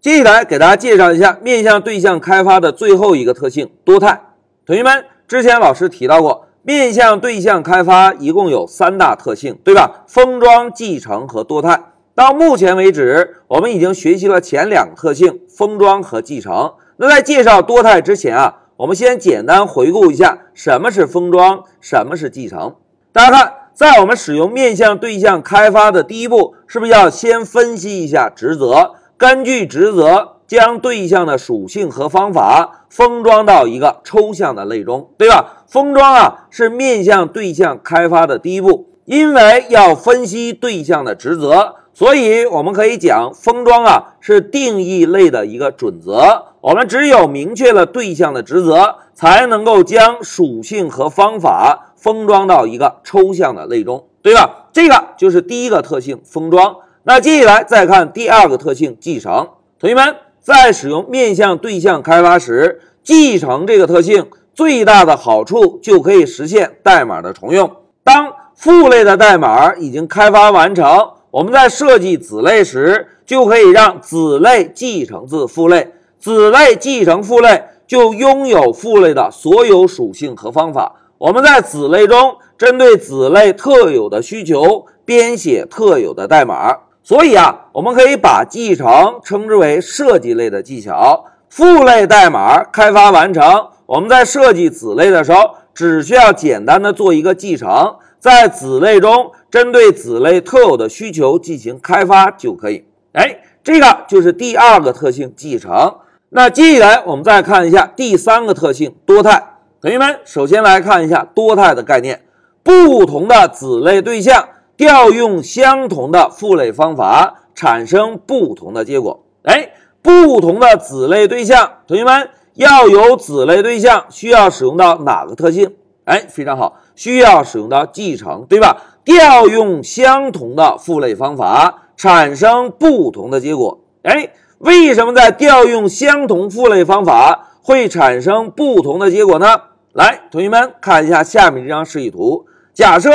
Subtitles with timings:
[0.00, 4.22] 接下来给大家介绍一下面向对象开发的最后一个特性——多态。
[4.64, 10.04] 同学们，之前老师提到过，面向对象开发一共有三大特性，对吧？
[10.06, 11.82] 封装、继承和多态。
[12.14, 16.72] 到目前为止，我们已经学习了前两个特性——封装和继承。
[16.96, 22.76] 那在介绍多态之前啊，我们先简单回顾一下什么是封装，什么是继承。
[23.12, 28.94] 大家看，在我们使用面向对象开发的第一步，是不是要先分析一下职责？
[29.20, 35.62] 根据职责，将对象的属性和方法封装到一个抽象的类中，对吧？
[35.68, 41.74] 封装啊，是面向对象开发的第一步，因为要分析对象的职责。
[41.92, 46.46] 所以，我们可以讲，封装啊是定义类的一个准则。
[46.62, 54.68] 我们只有明确了对象的职责，才能够将属性和方法封装到一个抽象的类中，对吧？
[54.72, 56.74] 这个就是第一个特性，封装。
[57.02, 59.48] 那接下来再看第二个特性，继承。
[59.78, 67.70] 同学们在使用面向对象开发时，继承这个特性最大的好处就可以实现代码的重用。
[68.04, 71.10] 当父类的代码已经开发完成。
[71.30, 80.96] 我们在设计子类时，就可以让子类继承自父类，子类继承父类，就拥有父类的所有属性和方法。
[81.18, 86.76] 我们在子类中，针对子类特有的需求，编写特有的代码。
[87.10, 91.24] 所以啊，我们可以把继承称之为设计类的技巧。
[91.48, 97.96] 父类代码开发完成，我们在设计子类的时候，只需要简单的做一个继承。
[98.20, 102.84] 在子类中，针对子类特有的需求进行开发就可以。
[103.14, 105.96] 哎，这个就是第二个特性继承。
[106.28, 109.56] 那接下来我们再看一下第三个特性多态。
[109.82, 112.22] 同学们，首先来看一下多态的概念：
[112.62, 114.48] 不同的子类对象
[114.80, 119.26] 调用相同的父类方法，产生不同的结果。
[119.42, 125.74] 哎，不同的子类对象，同学们要有子类对象，需要使用到哪个特性？
[126.06, 126.78] 哎，非常好。
[126.96, 128.78] 需要使用到继承，对吧？
[129.04, 133.80] 调用相同的父类方法，产生不同的结果。
[134.02, 139.60] 哎，为什么在调用相同父类方法会产生不同的结果呢？
[139.92, 142.46] 来，同学们看一下下面这张示意图。
[142.72, 143.10] 假设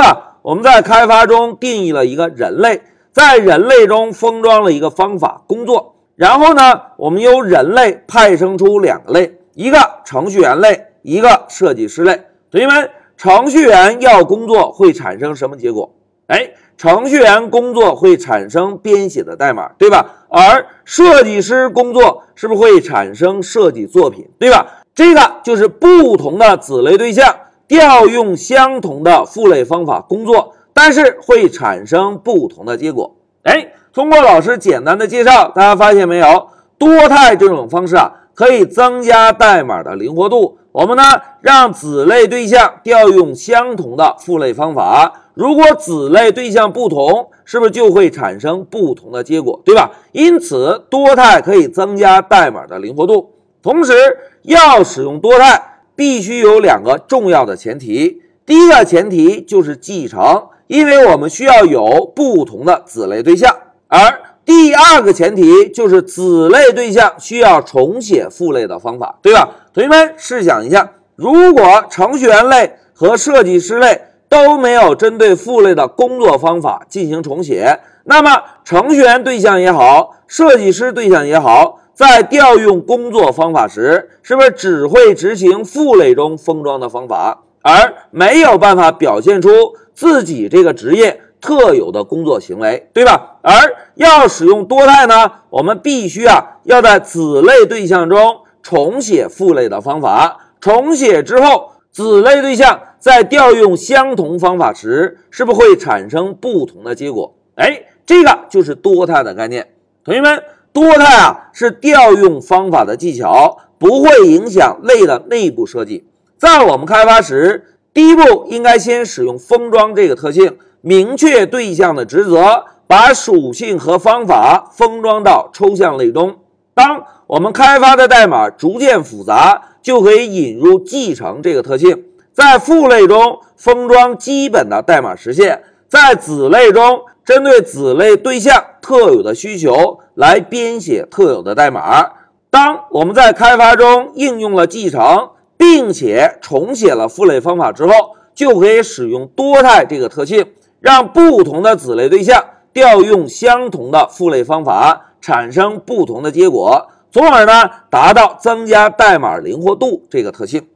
[0.45, 12.21] 我们在开发中定义了一个人类，在人类中封装了一个方法工作，然后呢，我们由人类派生出两个类，一个程序员类，一个设计师类。
[12.51, 12.89] 同学们。
[13.17, 15.89] 程序员要工作会产生什么结果？
[16.27, 20.25] 哎，程序员工作会产生编写的代码，对吧？
[20.27, 24.67] 而设计师工作是不是会产生设计作品，对吧？
[24.93, 27.33] 这个就是不同的子类对象
[27.67, 33.15] 调用相同的父类方法工作，但是会产生不同的结果。
[33.43, 36.47] 哎，通过老师简单的介绍，大家发现没有？
[36.77, 40.57] 多态这种方式啊，可以增加代码的灵活度。
[40.71, 41.03] 我们呢，
[41.39, 45.21] 让子类对象调用相同的父类方法。
[45.33, 49.91] 如果子类对象不同，是不是就会产生不同的结果，对吧？
[50.11, 53.31] 因此，多态可以增加代码的灵活度。
[53.61, 53.93] 同时，
[54.41, 58.21] 要使用多态，必须有两个重要的前提。
[58.45, 63.55] 第一个前提就是继承，因为我们需要有不同的子类对象，
[63.87, 69.49] 而第二个前提就是子类对象需要重写父类的方法，对吧？
[69.73, 89.49] 同学们试想一下，如果程序员类和设计师类都没有针对父类的工作方法进行重写，那么程序员对象也好，设计师对象也好，在调用工作方法时，是不是只会执行父类中封装的方法，而没有办法表现出
[89.93, 91.21] 自己这个职业？
[91.41, 93.37] 特有的工作行为，对吧？
[93.43, 93.53] 而
[93.93, 100.53] 要使用多态呢，我们必须啊要在子类对象中重写父类的方法。
[100.59, 107.35] 重写之后，子类对象在调用相同方法时，是不是会产生不同的结果？
[107.55, 109.67] 哎，这个就是多态的概念。
[110.03, 110.41] 同学们，
[110.75, 116.05] 多态啊是调用方法的技巧，不会影响类的内部设计。
[116.37, 120.57] 在我们开发时，第一步应该先使用封装这个特性。
[120.81, 126.35] 明确对象的职责，把属性和方法封装到抽象类中。
[126.73, 132.03] 当我们开发的代码逐渐复杂，就可以引入继承这个特性，
[132.33, 142.11] 在父类中封装基本的代码实现，在子类中针对子类对象特有的需求来编写特有的代码。
[142.51, 150.45] 当我们在开发中应用了继承，并且重写了父类方法之后，就可以使用多态这个特性。
[150.79, 160.67] 让不同的子类对象调用相同的父类方法，产生不同的结果，从而呢达到增加代码灵活度这个特性。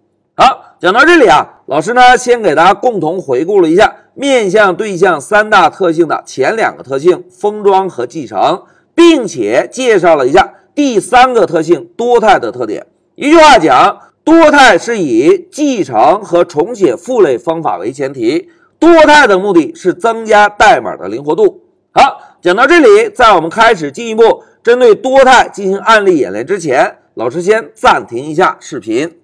[0.42, 8.64] 好，讲到这里啊，老师呢先给大家共同回顾了一下面向对象三大特性的前两个特性封装和继承，
[8.96, 12.88] 并且介绍了一下第三个特性多态的特点。
[13.16, 18.48] 一句话讲，多态是以继承和重写父类方法为前提，
[18.80, 21.66] 多态的目的是增加代码的灵活度。
[21.92, 29.18] 好，讲到这里，在我们开始进一步针对多态进行案例演练之前，老师先暂停一下视频。